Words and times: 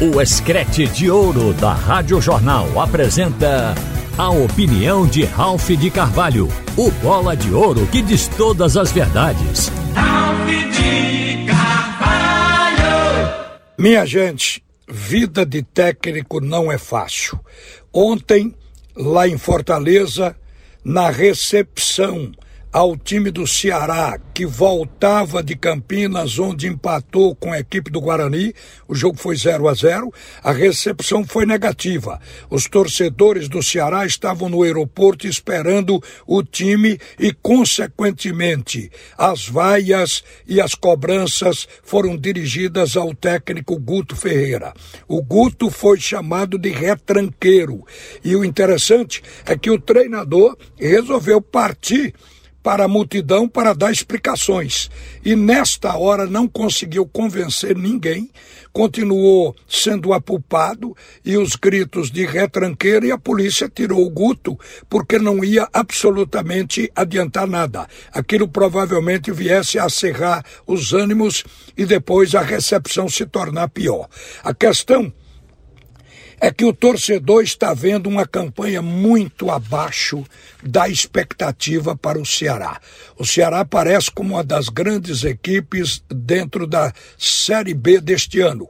O 0.00 0.22
Escrete 0.22 0.86
de 0.86 1.10
Ouro 1.10 1.52
da 1.54 1.72
Rádio 1.72 2.20
Jornal 2.20 2.80
apresenta 2.80 3.74
a 4.16 4.30
opinião 4.30 5.04
de 5.04 5.24
Ralph 5.24 5.70
de 5.70 5.90
Carvalho, 5.90 6.46
o 6.76 6.88
bola 7.02 7.36
de 7.36 7.52
ouro 7.52 7.84
que 7.88 8.00
diz 8.00 8.28
todas 8.28 8.76
as 8.76 8.92
verdades. 8.92 9.72
Ralph 9.96 10.46
de 10.46 11.46
Carvalho! 11.46 12.78
Minha 13.76 14.06
gente, 14.06 14.62
vida 14.88 15.44
de 15.44 15.64
técnico 15.64 16.40
não 16.40 16.70
é 16.70 16.78
fácil. 16.78 17.36
Ontem, 17.92 18.54
lá 18.94 19.26
em 19.26 19.36
Fortaleza, 19.36 20.36
na 20.84 21.10
recepção 21.10 22.30
ao 22.72 22.96
time 22.96 23.30
do 23.30 23.46
Ceará, 23.46 24.20
que 24.34 24.44
voltava 24.44 25.42
de 25.42 25.56
Campinas, 25.56 26.38
onde 26.38 26.66
empatou 26.66 27.34
com 27.34 27.52
a 27.52 27.58
equipe 27.58 27.90
do 27.90 28.00
Guarani. 28.00 28.54
O 28.86 28.94
jogo 28.94 29.16
foi 29.16 29.36
0 29.36 29.68
a 29.68 29.74
0. 29.74 30.12
A 30.42 30.52
recepção 30.52 31.24
foi 31.24 31.46
negativa. 31.46 32.20
Os 32.50 32.64
torcedores 32.64 33.48
do 33.48 33.62
Ceará 33.62 34.04
estavam 34.04 34.48
no 34.48 34.62
aeroporto 34.62 35.26
esperando 35.26 36.02
o 36.26 36.42
time 36.42 36.98
e, 37.18 37.32
consequentemente, 37.32 38.90
as 39.16 39.48
vaias 39.48 40.22
e 40.46 40.60
as 40.60 40.74
cobranças 40.74 41.66
foram 41.82 42.16
dirigidas 42.16 42.96
ao 42.96 43.14
técnico 43.14 43.78
Guto 43.78 44.14
Ferreira. 44.14 44.74
O 45.06 45.22
Guto 45.22 45.70
foi 45.70 45.98
chamado 45.98 46.58
de 46.58 46.68
retranqueiro. 46.68 47.84
E 48.22 48.36
o 48.36 48.44
interessante 48.44 49.22
é 49.46 49.56
que 49.56 49.70
o 49.70 49.80
treinador 49.80 50.56
resolveu 50.78 51.40
partir 51.40 52.14
para 52.68 52.84
a 52.84 52.88
multidão 52.88 53.48
para 53.48 53.72
dar 53.72 53.90
explicações. 53.90 54.90
E 55.24 55.34
nesta 55.34 55.96
hora 55.96 56.26
não 56.26 56.46
conseguiu 56.46 57.06
convencer 57.06 57.74
ninguém, 57.74 58.28
continuou 58.74 59.56
sendo 59.66 60.12
apupado 60.12 60.94
e 61.24 61.38
os 61.38 61.56
gritos 61.56 62.10
de 62.10 62.26
retranqueira 62.26 63.06
e 63.06 63.10
a 63.10 63.16
polícia 63.16 63.70
tirou 63.74 64.04
o 64.04 64.10
Guto 64.10 64.60
porque 64.86 65.18
não 65.18 65.42
ia 65.42 65.66
absolutamente 65.72 66.92
adiantar 66.94 67.46
nada. 67.46 67.88
Aquilo 68.12 68.46
provavelmente 68.46 69.32
viesse 69.32 69.78
a 69.78 69.88
cerrar 69.88 70.44
os 70.66 70.92
ânimos 70.92 71.44
e 71.74 71.86
depois 71.86 72.34
a 72.34 72.42
recepção 72.42 73.08
se 73.08 73.24
tornar 73.24 73.70
pior. 73.70 74.10
A 74.44 74.52
questão 74.52 75.10
é 76.40 76.50
que 76.50 76.64
o 76.64 76.72
torcedor 76.72 77.42
está 77.42 77.74
vendo 77.74 78.08
uma 78.08 78.26
campanha 78.26 78.80
muito 78.80 79.50
abaixo 79.50 80.24
da 80.62 80.88
expectativa 80.88 81.96
para 81.96 82.18
o 82.18 82.26
Ceará. 82.26 82.80
O 83.16 83.24
Ceará 83.24 83.64
parece 83.64 84.10
como 84.10 84.34
uma 84.34 84.44
das 84.44 84.68
grandes 84.68 85.24
equipes 85.24 86.02
dentro 86.08 86.66
da 86.66 86.92
Série 87.16 87.74
B 87.74 88.00
deste 88.00 88.40
ano. 88.40 88.68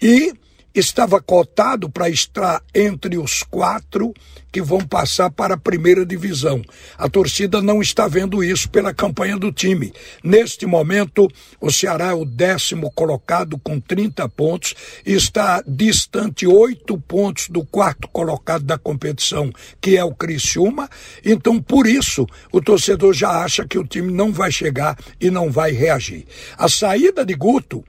E 0.00 0.32
estava 0.78 1.20
cotado 1.20 1.90
para 1.90 2.08
estar 2.08 2.62
entre 2.74 3.18
os 3.18 3.42
quatro 3.42 4.12
que 4.50 4.62
vão 4.62 4.80
passar 4.80 5.30
para 5.30 5.54
a 5.54 5.58
primeira 5.58 6.06
divisão. 6.06 6.62
A 6.96 7.08
torcida 7.08 7.60
não 7.60 7.82
está 7.82 8.08
vendo 8.08 8.42
isso 8.42 8.68
pela 8.70 8.94
campanha 8.94 9.36
do 9.36 9.52
time. 9.52 9.92
Neste 10.22 10.66
momento, 10.66 11.28
o 11.60 11.70
Ceará 11.70 12.08
é 12.08 12.14
o 12.14 12.24
décimo 12.24 12.90
colocado 12.92 13.58
com 13.58 13.78
30 13.78 14.28
pontos 14.30 14.74
e 15.04 15.12
está 15.12 15.62
distante 15.66 16.46
oito 16.46 16.98
pontos 16.98 17.48
do 17.48 17.64
quarto 17.64 18.08
colocado 18.08 18.64
da 18.64 18.78
competição, 18.78 19.52
que 19.80 19.96
é 19.96 20.04
o 20.04 20.14
Criciúma. 20.14 20.88
Então, 21.24 21.60
por 21.60 21.86
isso, 21.86 22.26
o 22.50 22.60
torcedor 22.60 23.12
já 23.12 23.42
acha 23.42 23.66
que 23.66 23.78
o 23.78 23.86
time 23.86 24.12
não 24.12 24.32
vai 24.32 24.50
chegar 24.50 24.98
e 25.20 25.30
não 25.30 25.50
vai 25.50 25.72
reagir. 25.72 26.26
A 26.56 26.68
saída 26.68 27.24
de 27.24 27.34
Guto 27.34 27.84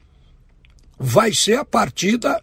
vai 0.99 1.33
ser 1.33 1.55
a 1.55 1.63
partida 1.63 2.41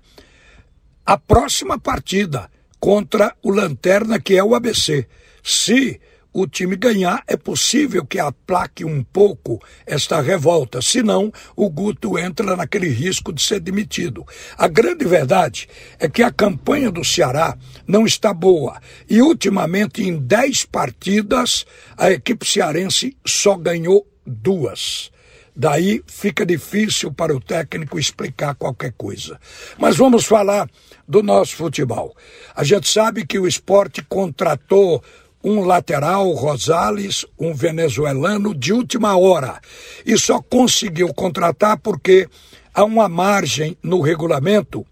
a 1.07 1.17
próxima 1.17 1.79
partida 1.79 2.51
contra 2.81 3.35
o 3.41 3.51
Lanterna, 3.51 4.19
que 4.19 4.37
é 4.37 4.43
o 4.43 4.57
ABC. 4.57 5.07
Se 5.43 6.01
o 6.33 6.47
time 6.47 6.77
ganhar, 6.77 7.23
é 7.27 7.35
possível 7.35 8.05
que 8.05 8.19
aplaque 8.19 8.85
um 8.85 9.03
pouco 9.03 9.59
esta 9.87 10.21
revolta. 10.21 10.83
Senão, 10.83 11.33
o 11.55 11.71
Guto 11.71 12.19
entra 12.19 12.55
naquele 12.55 12.89
risco 12.89 13.33
de 13.33 13.41
ser 13.41 13.61
demitido. 13.61 14.27
A 14.59 14.69
grande 14.69 15.07
verdade 15.07 15.67
é 15.99 16.09
que 16.09 16.23
a 16.23 16.31
campanha 16.31 16.91
do 16.91 17.03
Ceará 17.03 17.57
não 17.87 18.05
está 18.05 18.35
boa. 18.35 18.79
E, 19.09 19.23
ultimamente, 19.23 20.03
em 20.03 20.19
dez 20.19 20.65
partidas, 20.65 21.65
a 21.97 22.11
equipe 22.11 22.45
cearense 22.45 23.17
só 23.25 23.57
ganhou 23.57 24.07
duas. 24.27 25.11
Daí 25.57 26.03
fica 26.07 26.45
difícil 26.45 27.11
para 27.11 27.35
o 27.35 27.41
técnico 27.41 27.99
explicar 27.99 28.55
qualquer 28.55 28.93
coisa. 28.93 29.41
Mas 29.79 29.97
vamos 29.97 30.27
falar 30.27 30.69
do 31.09 31.23
nosso 31.23 31.57
futebol. 31.57 32.15
A 32.55 32.63
gente 32.63 32.87
sabe 32.87 33.27
que 33.27 33.39
o 33.39 33.49
esporte 33.49 34.03
contratou 34.03 35.03
um 35.43 35.61
lateral, 35.61 36.31
Rosales, 36.33 37.25
um 37.39 37.55
venezuelano, 37.55 38.55
de 38.55 38.73
última 38.73 39.17
hora. 39.17 39.59
E 40.05 40.19
só 40.19 40.43
conseguiu 40.43 41.15
contratar 41.15 41.79
porque 41.79 42.29
há 42.75 42.85
uma 42.85 43.09
margem 43.09 43.79
no 43.83 44.03
regulamento 44.03 44.85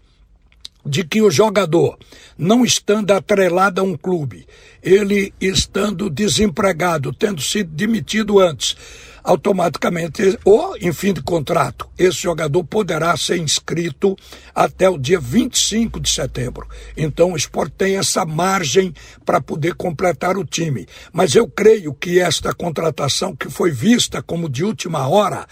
de 0.83 1.03
que 1.03 1.21
o 1.21 1.29
jogador, 1.29 1.97
não 2.37 2.63
estando 2.63 3.11
atrelado 3.11 3.81
a 3.81 3.83
um 3.83 3.97
clube, 3.97 4.47
ele 4.81 5.33
estando 5.41 6.09
desempregado, 6.09 7.11
tendo 7.11 7.41
sido 7.41 7.71
demitido 7.71 8.39
antes, 8.39 8.77
automaticamente, 9.25 10.37
ou 10.45 10.77
em 10.77 10.93
fim 10.93 11.11
de 11.11 11.21
contrato, 11.21 11.89
esse 11.97 12.19
jogador 12.21 12.63
poderá 12.63 13.17
ser 13.17 13.37
inscrito 13.37 14.15
até 14.53 14.87
o 14.87 14.99
dia 14.99 15.19
25 15.19 15.99
de 15.99 16.09
setembro. 16.09 16.67
Então 16.95 17.33
o 17.33 17.35
esporte 17.35 17.73
tem 17.75 17.97
essa 17.97 18.23
margem 18.23 18.93
para 19.25 19.41
poder 19.41 19.73
completar 19.73 20.37
o 20.37 20.45
time. 20.45 20.85
Mas 21.11 21.33
eu 21.35 21.47
creio 21.47 21.93
que 21.93 22.19
esta 22.19 22.53
contratação, 22.53 23.35
que 23.35 23.49
foi 23.49 23.71
vista 23.71 24.21
como 24.21 24.47
de 24.47 24.63
última 24.63 25.07
hora, 25.07 25.47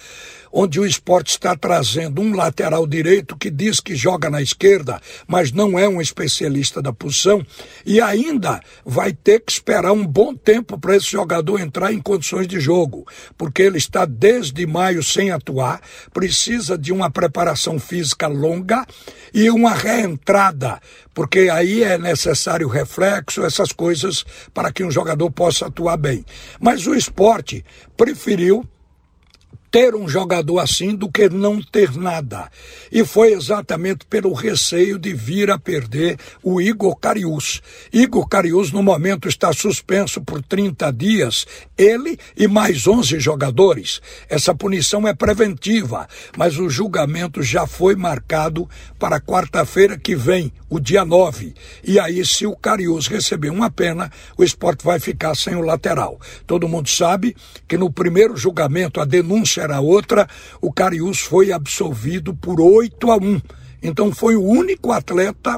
onde 0.53 0.79
o 0.79 0.85
esporte 0.85 1.31
está 1.31 1.55
trazendo 1.55 2.21
um 2.21 2.35
lateral 2.35 2.85
direito 2.85 3.35
que 3.35 3.49
diz 3.49 3.79
que 3.79 3.95
joga 3.95 4.29
na 4.29 4.39
esquerda, 4.39 5.01
mas 5.27 5.51
não 5.51 5.79
é 5.79 5.89
um 5.89 5.99
especialista 5.99 6.79
da 6.79 6.93
posição, 6.93 7.43
e 7.83 7.99
ainda 7.99 8.61
vai 8.85 9.11
ter 9.11 9.39
que 9.39 9.51
esperar 9.51 9.91
um 9.91 10.05
bom 10.05 10.35
tempo 10.35 10.77
para 10.77 10.95
esse 10.95 11.11
jogador 11.11 11.59
entrar 11.59 11.91
em 11.91 11.99
condições 11.99 12.47
de 12.47 12.59
jogo, 12.59 13.07
porque 13.35 13.63
ele 13.63 13.79
está 13.79 14.05
desde 14.05 14.65
maio 14.67 15.03
sem 15.03 15.31
atuar, 15.31 15.81
precisa 16.13 16.77
de 16.77 16.93
uma 16.93 17.09
preparação 17.09 17.79
física 17.79 18.27
longa 18.27 18.85
e 19.33 19.49
uma 19.49 19.73
reentrada, 19.73 20.79
porque 21.15 21.49
aí 21.51 21.83
é 21.83 21.97
necessário 21.97 22.67
reflexo, 22.67 23.43
essas 23.43 23.71
coisas, 23.71 24.23
para 24.53 24.71
que 24.71 24.83
um 24.83 24.91
jogador 24.91 25.31
possa 25.31 25.65
atuar 25.65 25.97
bem. 25.97 26.23
Mas 26.59 26.85
o 26.85 26.93
esporte 26.93 27.65
preferiu 27.97 28.63
ter 29.73 29.95
um 29.95 30.07
jogador 30.07 30.59
assim 30.59 30.95
do 30.95 31.11
que 31.11 31.27
não 31.27 31.59
ter 31.59 31.97
nada. 31.97 32.47
E 32.91 33.03
foi 33.03 33.33
exatamente 33.33 34.05
pelo 34.05 34.31
receio 34.31 34.99
de 34.99 35.15
vir 35.15 35.49
a 35.49 35.57
perder 35.57 36.15
o 36.43 36.61
Igor 36.61 36.95
Carius. 36.95 37.59
Igor 37.91 38.27
Carius, 38.27 38.71
no 38.71 38.83
momento, 38.83 39.27
está 39.27 39.51
suspenso 39.51 40.21
por 40.21 40.43
30 40.43 40.93
dias, 40.93 41.47
ele 41.75 42.19
e 42.37 42.47
mais 42.47 42.85
11 42.85 43.19
jogadores. 43.19 43.99
Essa 44.29 44.53
punição 44.53 45.07
é 45.07 45.13
preventiva, 45.15 46.07
mas 46.37 46.59
o 46.59 46.69
julgamento 46.69 47.41
já 47.41 47.65
foi 47.65 47.95
marcado 47.95 48.69
para 48.99 49.19
quarta-feira 49.19 49.97
que 49.97 50.15
vem, 50.15 50.53
o 50.69 50.79
dia 50.79 51.03
9. 51.03 51.51
E 51.83 51.99
aí, 51.99 52.23
se 52.23 52.45
o 52.45 52.55
Carius 52.55 53.07
receber 53.07 53.49
uma 53.49 53.71
pena, 53.71 54.11
o 54.37 54.43
esporte 54.43 54.85
vai 54.85 54.99
ficar 54.99 55.33
sem 55.33 55.55
o 55.55 55.61
lateral. 55.61 56.19
Todo 56.45 56.69
mundo 56.69 56.87
sabe 56.91 57.35
que 57.67 57.75
no 57.75 57.91
primeiro 57.91 58.37
julgamento 58.37 59.01
a 59.01 59.05
denúncia 59.05 59.62
era 59.63 59.81
outra, 59.81 60.27
o 60.61 60.71
Carius 60.71 61.19
foi 61.19 61.51
absolvido 61.51 62.33
por 62.33 62.59
8 62.59 63.11
a 63.11 63.17
1. 63.17 63.41
Então 63.81 64.11
foi 64.11 64.35
o 64.35 64.43
único 64.43 64.91
atleta 64.91 65.57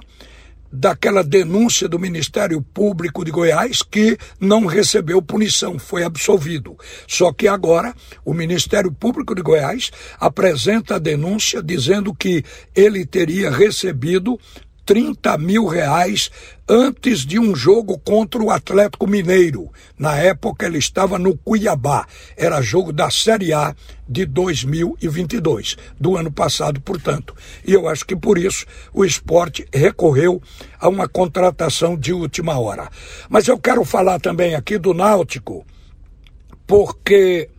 daquela 0.72 1.24
denúncia 1.24 1.88
do 1.88 1.98
Ministério 1.98 2.62
Público 2.62 3.24
de 3.24 3.32
Goiás 3.32 3.82
que 3.82 4.18
não 4.40 4.66
recebeu 4.66 5.22
punição, 5.22 5.80
foi 5.80 6.04
absolvido. 6.04 6.78
Só 7.08 7.32
que 7.32 7.48
agora 7.48 7.94
o 8.26 8.34
Ministério 8.34 8.92
Público 8.92 9.34
de 9.34 9.42
Goiás 9.42 9.92
apresenta 10.20 10.96
a 10.96 11.00
denúncia 11.00 11.64
dizendo 11.64 12.14
que 12.14 12.44
ele 12.76 13.06
teria 13.06 13.50
recebido 13.50 14.38
30 14.86 15.38
mil 15.40 15.66
reais 15.66 16.30
antes 16.70 17.26
de 17.26 17.40
um 17.40 17.56
jogo 17.56 17.98
contra 18.00 18.42
o 18.42 18.52
Atlético 18.52 19.08
Mineiro. 19.08 19.72
Na 19.98 20.16
época 20.16 20.66
ele 20.66 20.78
estava 20.78 21.18
no 21.18 21.36
Cuiabá. 21.38 22.06
Era 22.38 22.62
jogo 22.62 22.94
da 22.94 23.10
Série 23.10 23.52
A 23.52 23.76
de 24.08 24.26
2022, 24.26 25.78
do 26.00 26.16
ano 26.16 26.32
passado, 26.32 26.80
portanto. 26.80 27.36
E 27.66 27.74
eu 27.74 27.88
acho 27.88 28.06
que 28.06 28.16
por 28.16 28.38
isso 28.38 28.66
o 28.94 29.04
esporte 29.04 29.68
recorreu 29.74 30.42
a 30.80 30.88
uma 30.88 31.08
contratação 31.08 31.98
de 31.98 32.14
última 32.14 32.60
hora. 32.60 32.90
Mas 33.28 33.48
eu 33.48 33.58
quero 33.58 33.84
falar 33.84 34.20
também 34.20 34.54
aqui 34.54 34.78
do 34.78 34.94
Náutico, 34.94 35.66
porque 36.68 37.50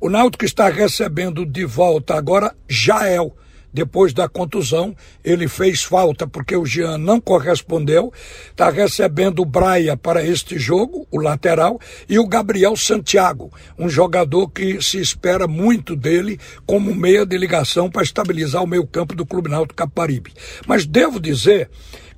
o 0.00 0.10
Náutico 0.10 0.44
está 0.44 0.68
recebendo 0.68 1.46
de 1.46 1.64
volta 1.64 2.14
agora 2.14 2.54
Jael 2.68 3.34
depois 3.74 4.14
da 4.14 4.28
contusão, 4.28 4.94
ele 5.24 5.48
fez 5.48 5.82
falta 5.82 6.28
porque 6.28 6.56
o 6.56 6.64
Jean 6.64 6.96
não 6.96 7.20
correspondeu. 7.20 8.12
Está 8.48 8.70
recebendo 8.70 9.40
o 9.40 9.44
Braia 9.44 9.96
para 9.96 10.24
este 10.24 10.56
jogo, 10.56 11.08
o 11.10 11.18
lateral, 11.18 11.80
e 12.08 12.16
o 12.16 12.28
Gabriel 12.28 12.76
Santiago, 12.76 13.52
um 13.76 13.88
jogador 13.88 14.48
que 14.48 14.80
se 14.80 15.00
espera 15.00 15.48
muito 15.48 15.96
dele 15.96 16.38
como 16.64 16.94
meia 16.94 17.26
de 17.26 17.36
ligação 17.36 17.90
para 17.90 18.04
estabilizar 18.04 18.62
o 18.62 18.66
meio 18.66 18.86
campo 18.86 19.16
do 19.16 19.26
Clube 19.26 19.50
Náutico 19.50 19.74
Caparibe. 19.74 20.32
Mas 20.68 20.86
devo 20.86 21.18
dizer 21.18 21.68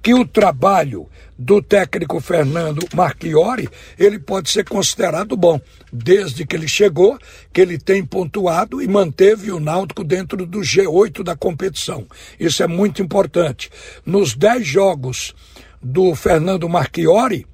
que 0.06 0.14
o 0.14 0.24
trabalho 0.24 1.08
do 1.36 1.60
técnico 1.60 2.20
Fernando 2.20 2.86
Marchiori, 2.94 3.68
ele 3.98 4.20
pode 4.20 4.48
ser 4.48 4.62
considerado 4.62 5.36
bom, 5.36 5.60
desde 5.92 6.46
que 6.46 6.54
ele 6.54 6.68
chegou, 6.68 7.18
que 7.52 7.60
ele 7.60 7.76
tem 7.76 8.04
pontuado 8.04 8.80
e 8.80 8.86
manteve 8.86 9.50
o 9.50 9.58
Náutico 9.58 10.04
dentro 10.04 10.46
do 10.46 10.60
G8 10.60 11.24
da 11.24 11.34
competição. 11.34 12.06
Isso 12.38 12.62
é 12.62 12.68
muito 12.68 13.02
importante. 13.02 13.68
Nos 14.06 14.36
dez 14.36 14.64
jogos 14.64 15.34
do 15.82 16.14
Fernando 16.14 16.68
Marchiori, 16.68 17.44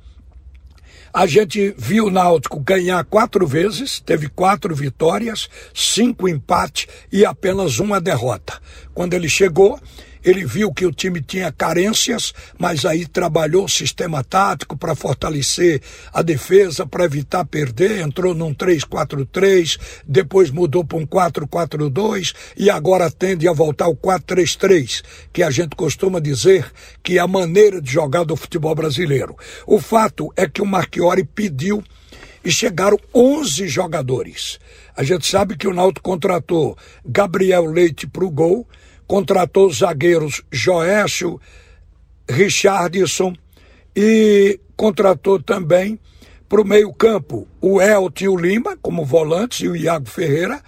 a 1.11 1.25
gente 1.25 1.75
viu 1.79 2.09
o 2.09 2.11
Náutico 2.11 2.61
ganhar 2.61 3.03
quatro 3.05 3.47
vezes, 3.47 3.99
teve 3.99 4.29
quatro 4.29 4.75
vitórias, 4.75 5.49
cinco 5.73 6.29
empates 6.29 6.87
e 7.11 7.25
apenas 7.25 7.79
uma 7.79 7.99
derrota. 7.99 8.61
Quando 8.93 9.15
ele 9.15 9.29
chegou, 9.31 9.81
ele 10.25 10.45
viu 10.45 10.73
que 10.73 10.87
o 10.87 10.93
time 10.93 11.21
tinha 11.21 11.51
carências, 11.51 12.33
mas 12.59 12.85
aí 12.85 13.07
trabalhou 13.07 13.65
o 13.65 13.69
sistema 13.69 14.23
tático 14.23 14.77
para 14.77 14.95
fortalecer 14.95 15.83
a 16.13 16.23
defesa, 16.23 16.87
para 16.87 17.05
evitar 17.05 17.45
perder. 17.45 18.01
Entrou 18.01 18.35
num 18.35 18.55
3-4-3, 18.55 19.79
depois 20.07 20.51
mudou 20.51 20.85
para 20.85 20.99
um 20.99 21.07
4-4-2 21.07 22.35
e 22.57 22.71
agora 22.71 23.11
tende 23.11 23.49
a 23.49 23.53
voltar 23.53 23.87
ao 23.87 23.97
4-3-3, 23.97 25.03
que 25.33 25.43
a 25.43 25.51
gente 25.51 25.75
costuma 25.77 26.21
dizer 26.21 26.71
que 27.03 27.19
é 27.19 27.21
a 27.21 27.27
maneira 27.27 27.81
de 27.81 27.91
jogar 27.91 28.25
do 28.25 28.37
futebol 28.37 28.75
brasileiro. 28.75 29.37
O 29.67 29.81
fato 29.81 30.33
é 30.37 30.49
que 30.49 30.63
o 30.63 30.67
Marchiori 30.67 31.25
pediu 31.25 31.83
e 32.45 32.51
chegaram 32.51 32.99
11 33.15 33.69
jogadores. 33.69 34.59
A 34.97 35.03
gente 35.03 35.27
sabe 35.27 35.57
que 35.57 35.67
o 35.67 35.73
Náutico 35.73 36.09
contratou 36.09 36.77
Gabriel 37.05 37.65
Leite 37.65 38.07
para 38.07 38.25
o 38.25 38.31
gol, 38.31 38.67
contratou 39.13 39.67
os 39.67 39.81
zagueiros 39.81 40.43
Joécio, 40.51 41.39
Richardson 42.27 43.35
e 43.95 44.59
contratou 44.75 45.39
também 45.39 46.01
para 46.49 46.63
o 46.63 46.65
meio-campo 46.65 47.47
o 47.61 47.79
Elton 47.79 48.25
e 48.25 48.29
o 48.29 48.37
Lima, 48.39 48.75
como 48.81 49.05
volantes, 49.05 49.61
e 49.61 49.69
o 49.69 49.77
Iago 49.77 50.09
Ferreira, 50.09 50.63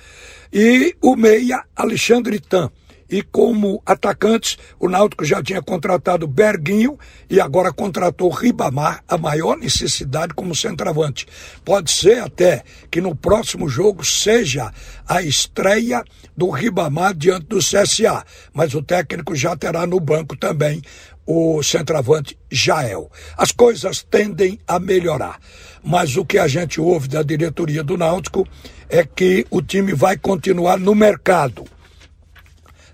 e 0.53 0.95
o 1.01 1.17
meia 1.17 1.65
Alexandre 1.75 2.39
Tan. 2.39 2.71
E 3.15 3.23
como 3.23 3.81
atacantes, 3.87 4.59
o 4.77 4.89
Náutico 4.89 5.25
já 5.25 5.41
tinha 5.41 5.63
contratado 5.63 6.27
Berguinho 6.27 6.99
e 7.31 7.41
agora 7.41 7.73
contratou 7.73 8.29
Ribamar, 8.29 9.05
a 9.07 9.17
maior 9.17 9.57
necessidade 9.57 10.35
como 10.35 10.53
centroavante. 10.53 11.25
Pode 11.65 11.93
ser 11.93 12.19
até 12.19 12.65
que 12.91 13.01
no 13.01 13.15
próximo 13.15 13.69
jogo 13.69 14.05
seja 14.05 14.73
a 15.07 15.23
estreia 15.23 16.03
do 16.37 16.51
Ribamar 16.51 17.15
diante 17.15 17.47
do 17.47 17.59
CSA, 17.59 18.25
mas 18.53 18.75
o 18.75 18.83
técnico 18.83 19.37
já 19.37 19.57
terá 19.57 19.87
no 19.87 20.01
banco 20.01 20.37
também 20.37 20.83
o 21.25 21.63
centroavante 21.63 22.37
Jael. 22.51 23.09
As 23.37 23.53
coisas 23.53 24.03
tendem 24.03 24.59
a 24.67 24.81
melhorar, 24.81 25.39
mas 25.85 26.17
o 26.17 26.25
que 26.25 26.37
a 26.37 26.49
gente 26.49 26.81
ouve 26.81 27.07
da 27.07 27.23
diretoria 27.23 27.85
do 27.85 27.97
Náutico 27.97 28.45
é 28.89 29.05
que 29.05 29.47
o 29.51 29.63
time 29.63 29.95
vai 29.95 30.17
continuar 30.19 30.81
no 30.81 30.97
mercado 30.97 31.65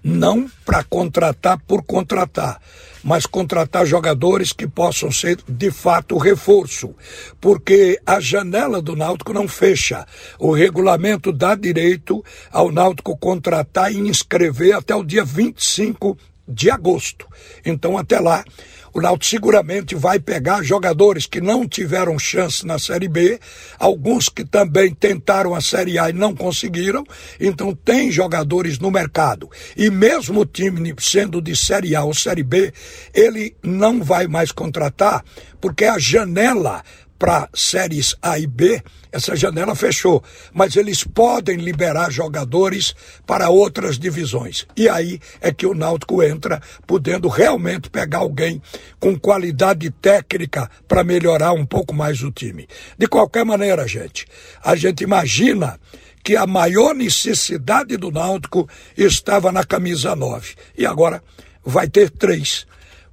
não 0.03 0.51
para 0.65 0.83
contratar 0.85 1.59
por 1.67 1.83
contratar, 1.83 2.61
mas 3.03 3.27
contratar 3.27 3.87
jogadores 3.87 4.53
que 4.53 4.67
possam 4.67 5.11
ser 5.11 5.39
de 5.49 5.71
fato 5.71 6.17
reforço, 6.19 6.95
porque 7.41 8.01
a 8.05 8.21
janela 8.21 8.81
do 8.81 8.97
Náutico 8.97 9.33
não 9.33 9.49
fecha. 9.49 10.07
O 10.39 10.53
regulamento 10.53 11.33
dá 11.33 11.55
direito 11.55 12.25
ao 12.51 12.71
Náutico 12.71 13.17
contratar 13.17 13.93
e 13.93 13.99
inscrever 13.99 14.75
até 14.75 14.95
o 14.95 15.05
dia 15.05 15.25
25 15.25 16.17
de 16.47 16.71
agosto. 16.71 17.27
Então, 17.65 17.97
até 17.97 18.19
lá, 18.19 18.45
o 18.93 19.01
Náutico 19.01 19.31
seguramente 19.31 19.95
vai 19.95 20.19
pegar 20.19 20.63
jogadores 20.63 21.27
que 21.27 21.41
não 21.41 21.67
tiveram 21.67 22.19
chance 22.19 22.67
na 22.67 22.79
Série 22.79 23.09
B, 23.09 23.39
alguns 23.79 24.29
que 24.29 24.45
também 24.45 24.95
tentaram 24.95 25.55
a 25.55 25.61
Série 25.61 25.99
A 25.99 26.11
e 26.11 26.13
não 26.13 26.35
conseguiram, 26.35 27.05
então 27.39 27.75
tem 27.75 28.11
jogadores 28.11 28.79
no 28.79 28.91
mercado. 28.91 29.49
E 29.77 29.91
mesmo 29.91 30.41
o 30.41 30.47
time 30.47 30.95
sendo 30.99 31.41
de 31.41 31.55
Série 31.55 31.95
A 31.95 32.05
ou 32.05 32.15
Série 32.15 32.43
B, 32.43 32.73
ele 33.15 33.55
não 33.63 34.03
vai 34.03 34.27
mais 34.27 34.51
contratar, 34.53 35.25
porque 35.61 35.85
a 35.85 35.99
janela 35.99 36.83
para 37.21 37.51
séries 37.53 38.17
A 38.23 38.39
e 38.39 38.47
B, 38.47 38.83
essa 39.13 39.37
janela 39.37 39.75
fechou, 39.75 40.25
mas 40.55 40.75
eles 40.75 41.05
podem 41.05 41.59
liberar 41.59 42.11
jogadores 42.11 42.95
para 43.27 43.51
outras 43.51 43.99
divisões. 43.99 44.67
E 44.75 44.89
aí 44.89 45.21
é 45.39 45.53
que 45.53 45.67
o 45.67 45.75
Náutico 45.75 46.23
entra, 46.23 46.63
podendo 46.87 47.29
realmente 47.29 47.91
pegar 47.91 48.21
alguém 48.21 48.63
com 48.99 49.19
qualidade 49.19 49.91
técnica 49.91 50.71
para 50.89 51.05
melhorar 51.05 51.53
um 51.53 51.67
pouco 51.67 51.93
mais 51.95 52.23
o 52.23 52.31
time. 52.31 52.67
De 52.97 53.07
qualquer 53.07 53.45
maneira, 53.45 53.87
gente, 53.87 54.27
a 54.65 54.75
gente 54.75 55.05
imagina 55.05 55.79
que 56.25 56.37
a 56.37 56.47
maior 56.47 56.95
necessidade 56.95 57.99
do 57.99 58.11
Náutico 58.11 58.67
estava 58.97 59.53
na 59.53 59.63
camisa 59.63 60.17
9. 60.17 60.55
E 60.79 60.87
agora 60.87 61.23
vai 61.63 61.87
ter 61.87 62.09
três. 62.09 62.67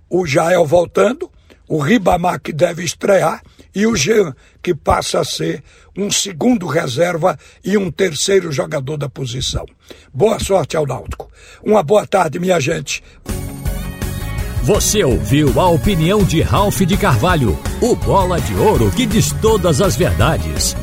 O 0.10 0.26
Jael 0.26 0.66
voltando, 0.66 1.30
o 1.68 1.82
Ribamar 1.82 2.40
que 2.40 2.54
deve 2.54 2.86
estrear 2.86 3.42
e 3.78 3.86
o 3.86 3.96
Jean, 3.96 4.34
que 4.60 4.74
passa 4.74 5.20
a 5.20 5.24
ser 5.24 5.64
um 5.96 6.10
segundo 6.10 6.66
reserva 6.66 7.38
e 7.64 7.78
um 7.78 7.92
terceiro 7.92 8.52
jogador 8.52 8.98
da 8.98 9.08
posição. 9.08 9.68
Boa 10.12 10.40
sorte 10.40 10.76
ao 10.76 10.88
Náutico. 10.88 11.30
Uma 11.64 11.84
boa 11.84 12.08
tarde, 12.08 12.40
minha 12.40 12.60
gente. 12.60 13.04
Você 14.64 15.04
ouviu 15.04 15.62
a 15.62 15.70
opinião 15.70 16.24
de 16.24 16.42
Ralph 16.42 16.82
de 16.82 16.98
Carvalho, 16.98 17.56
o 17.80 17.96
bola 17.96 18.42
de 18.42 18.56
ouro 18.56 18.90
que 18.90 19.06
diz 19.06 19.32
todas 19.34 19.80
as 19.80 19.96
verdades. 19.96 20.76